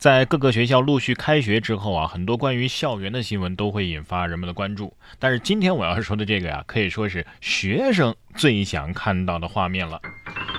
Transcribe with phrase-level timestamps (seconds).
[0.00, 4.96] 在各个学校陆续开学之后啊，很多关于校园的新闻都会引发人们的关注。
[5.18, 10.00] 但是今天我要说的这个呀，可以说是学生最想看到的画面了。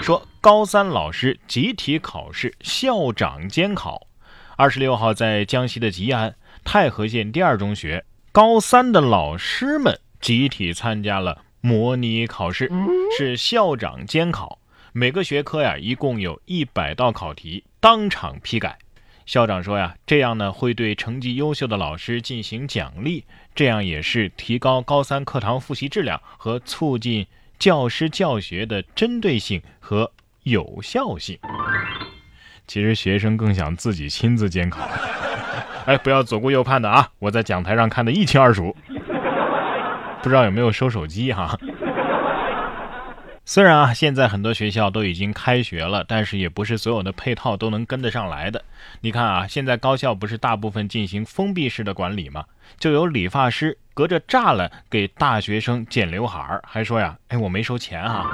[0.00, 4.08] 说高三老师集体考试，校长监考。
[4.56, 6.34] 二十六号在江西的吉安
[6.64, 12.68] 太和县第二中学，高三的老师们集体参加了模拟考试，
[13.16, 14.58] 是校长监考。
[14.92, 18.76] 每个学科呀，一共有一百道考题，当场批改。
[19.28, 23.22] 校长说呀，这样呢会对成绩优秀的老师进行奖励，
[23.54, 27.26] 这样也是提高高三课堂复习质量和促进
[27.58, 30.10] 教师教学的针对性和
[30.44, 31.38] 有效性。
[32.66, 34.88] 其实学生更想自己亲自监考。
[35.84, 37.10] 哎，不要左顾右盼的啊！
[37.18, 38.74] 我在讲台上看得一清二楚。
[40.22, 41.54] 不知道有没有收手机哈？
[43.48, 48.62] 虽然啊，现在很多学校都已经开学了，但是也不是所有的配套都能跟得上来的。
[49.00, 52.44] 你看啊，现在高校不是大部分进行封闭式的管理吗？
[52.78, 58.26] 就有理发师隔着栅栏给大学生剪刘海儿，还说呀：“哎，我没收钱啊。”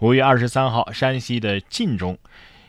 [0.00, 2.16] 五月二十三号，山西的晋中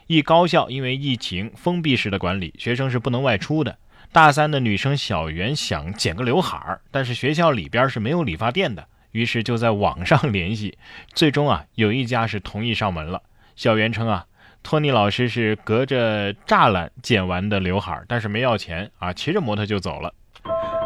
[0.07, 3.77] 一高校因为疫情封闭式的管理，学生是不能外出的。
[4.11, 8.85] 大三的女生小袁想剪个刘海儿，但是学校里边是没有理发店的。
[9.11, 10.77] 于是就在网上联系，
[11.13, 13.21] 最终啊，有一家是同意上门了。
[13.55, 14.25] 小袁称啊，
[14.63, 20.13] 托尼老师是隔着栅栏剪完的刘海，但是没要钱啊，骑着摩托就走了。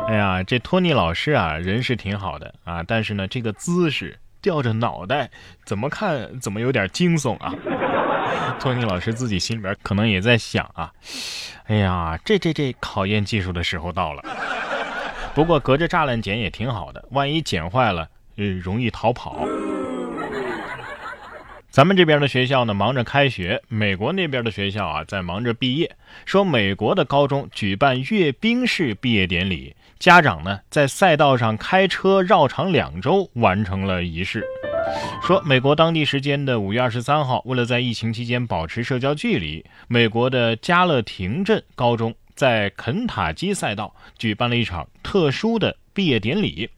[0.08, 5.30] 哎呀，这托尼老师啊，人是挺好的啊，但是呢，这个姿势吊着脑袋，
[5.64, 7.54] 怎么看怎么有点惊悚啊。
[8.60, 10.92] 托尼老师自己心里边可能也在想啊，
[11.68, 14.24] 哎呀，这这这考验技术的时候到了。
[15.34, 18.08] 不过隔着栅栏剪也挺好的，万一剪坏了。
[18.38, 19.48] 嗯，容易逃跑。
[21.70, 25.94] 咱们这边的学校呢，忙着开学；美国那边的学校啊，在忙着毕业。
[26.24, 34.46] 说美国的高中举办阅兵式毕业典礼，家长呢在赛道上开车绕场两周，完成了仪式。
[35.22, 46.70] 说美国当地时间的五月二十三号，为了在疫情期间保持社交距离，美国的加勒廷镇高中在肯塔基赛道举办了一场特殊的毕业典礼。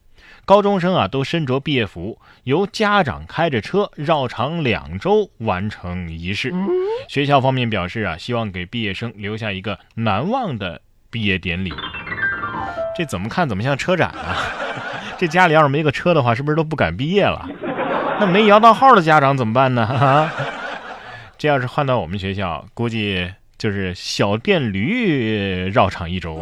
[0.47, 6.53] 高中生啊，都身着毕业服，由家长开着车绕场两周完成仪式。
[7.09, 11.74] 学校方面表示啊，希望给毕业生留下一个难忘的毕业典礼。
[12.97, 14.38] 这怎么看怎么像车展啊？
[15.19, 17.46] 这家里要是没个车的话，是不是都不敢毕业了？
[18.18, 19.84] 那没摇到号的家长怎么办呢？
[19.84, 20.31] 啊，
[21.38, 26.41] 这要是换到我们学校，估计就是小电驴绕场一周。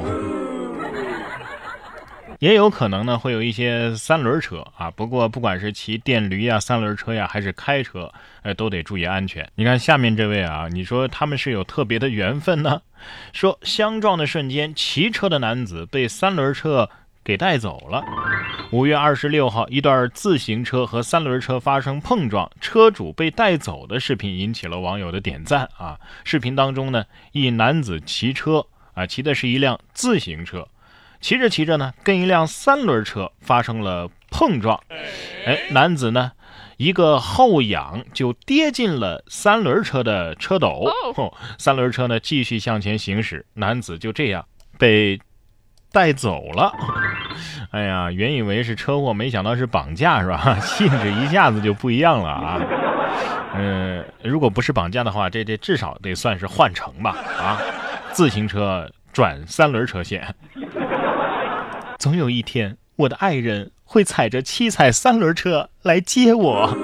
[2.45, 4.91] 也有可能呢，会有一些三轮车啊。
[4.91, 8.13] 不过，不管是骑电驴呀、三轮车呀，还是开车，
[8.43, 9.49] 呃，都得注意安全。
[9.55, 12.83] 你看下面这位啊，你说他们是有特别的缘分呢？
[13.33, 16.87] 说相撞的瞬间，骑车的男子被三轮车
[17.23, 18.03] 给带走了。
[18.69, 25.99] 五月二十六号，一段自行车和三轮车发生碰撞，车主被带走的视频引起了网友的点赞啊。
[26.23, 30.67] 视频当中呢，一男子骑车啊，骑的是一辆自行车。
[31.25, 34.79] 骑着骑着呢，跟一辆三轮车发生了碰撞。
[35.47, 36.33] 哎，男子呢，
[36.77, 40.87] 一个后仰就跌进了三轮车的车斗。
[41.57, 44.45] 三轮车呢继续向前行驶，男子就这样
[44.77, 45.19] 被
[45.91, 46.71] 带走了。
[47.71, 50.55] 哎呀，原以为是车祸，没想到是绑架，是吧？
[50.61, 52.61] 性质一下子就不一样了啊。
[53.55, 57.17] 嗯，如果不是绑架的话，这这至少得算是换乘吧？
[57.39, 57.57] 啊，
[58.11, 60.23] 自行车转三轮车线。
[61.97, 66.77] 总有一天，我的爱人会踩着七彩三轮车来接我。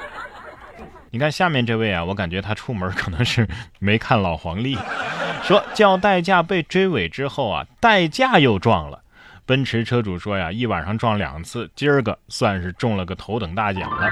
[1.10, 3.48] 你看下面这位啊，我感觉他出门可能是
[3.78, 4.76] 没看老黄历，
[5.42, 9.02] 说叫代驾被追尾之后啊，代驾又撞了。
[9.44, 14.10] 奔驰车主说呀，一晚上撞两次，今儿个算是中了个头等大奖了。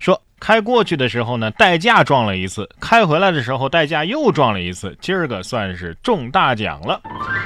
[0.00, 0.20] 说。
[0.42, 4.96] 开过去的时候呢，代驾撞了一次；开回来的时候，代驾又撞了一次。
[5.00, 7.00] 今儿个算是中大奖了。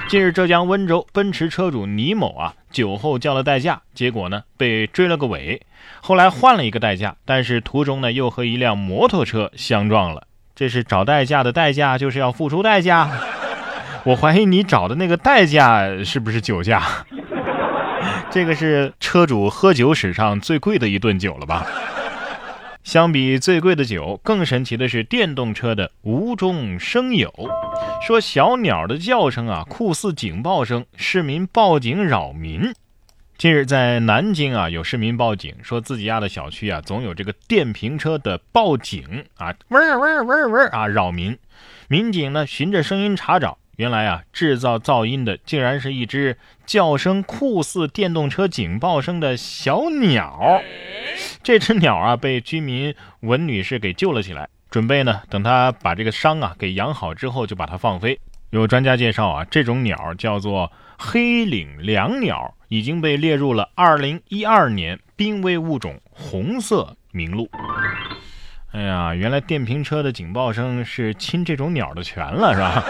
[0.09, 5.61] 近日，浙江温州奔驰车主倪某啊，酒后叫了代驾，结果呢被追了个尾。
[6.01, 10.27] 后来换了一个代驾，但是途中呢又和一辆摩托车相撞了。
[10.55, 13.11] 这是找代驾的代价，就是要付出代价。
[14.05, 16.83] 我怀疑你找的那个代驾是不是酒驾？
[18.33, 21.67] 这个是车主喝酒史上最贵的一顿酒了吧？
[22.87, 27.35] 相比最贵的酒，更神奇的是电动车的无中生有。
[28.07, 32.73] 说小鸟的叫声啊，酷似警报声，市民报警扰民。
[33.37, 41.37] 近日在南京啊，有市民报警，说自己家的小区啊，总有这个电瓶车的报警啊，嗡嗡嗡嗡啊，扰民。
[41.89, 43.59] 民警呢，循着声音查找。
[43.79, 50.63] 原来啊，制造噪音的竟然是一只叫声酷似电动车警报声的小鸟。
[51.47, 58.19] 这只鸟啊，被居民文女士给救了起来，准备呢，等它把这个伤啊给养好之后，就把它放飞。
[58.51, 67.49] 有专家介绍啊，这种鸟叫做黑领椋鸟，已经被列入了2012年濒危物种红色名录。
[68.73, 72.85] 哎呀，原来电瓶车的警报声是侵这种鸟的权了，是吧？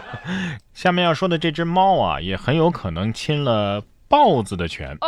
[0.72, 4.98] 下面要说的这只猫啊，也很有可能亲了豹子的权。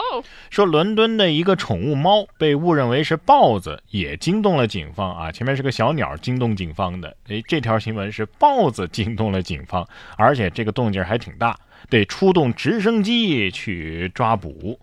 [0.49, 5.33] 说伦敦的一个宠物猫被误认为是豹子，也惊动了警方啊。
[5.33, 11.59] 前面是个小鸟惊动警方的，诶，这条新闻是豹子惊动了警方，而且这个动静还挺大，
[11.91, 14.79] 得出动直升机去抓捕。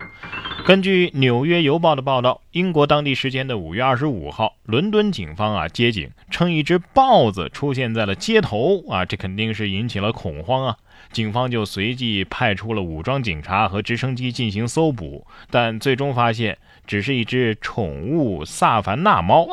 [0.65, 10.75] 根据《纽约邮报》的报道，英国当地时间的五月二十五号，伦敦警方啊接警称一只豹子出现在了街头啊，这肯定是引起了恐慌啊。
[11.11, 19.47] 警方就随即派出了武装警察和直升机进行搜捕，但最终发现只是一只宠物萨凡纳猫。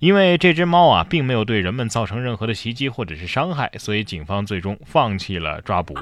[0.00, 5.94] 因为这只猫啊并没有对人们造成任何的袭击或者是伤害，所以警方最终放弃了抓捕。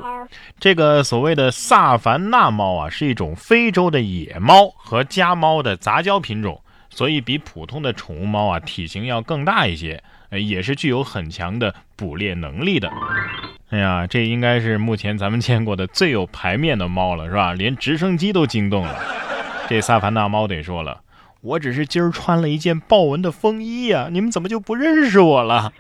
[0.59, 6.61] 这个所谓的萨凡纳猫啊是一种非洲的野猫和家猫的杂交品种，
[6.91, 12.91] 所以比普通的宠物猫啊体型要更大一些，呃也是具有很强的捕猎能力的。
[13.71, 17.55] 哎呀，这应该是目前咱们见过的最有排面的猫了，是吧？
[17.55, 18.95] 连直升机都惊动了。
[19.69, 21.01] 这萨凡纳猫得说了，
[21.41, 25.73] 我只是今儿穿了一件豹纹的风衣呀，你们怎么就不认识我了？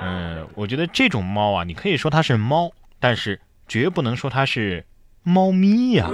[0.00, 2.70] 嗯，我觉得这种猫啊，你可以说它是猫，
[3.00, 4.84] 但是绝不能说它是
[5.24, 6.08] 猫咪呀。